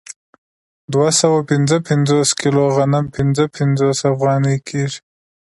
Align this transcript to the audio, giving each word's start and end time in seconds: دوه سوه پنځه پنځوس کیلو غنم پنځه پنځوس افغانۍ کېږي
دوه 0.93 1.09
سوه 1.21 1.39
پنځه 1.49 1.77
پنځوس 1.89 2.29
کیلو 2.41 2.63
غنم 2.75 3.05
پنځه 3.15 3.43
پنځوس 3.57 3.99
افغانۍ 4.13 4.57
کېږي 4.69 4.99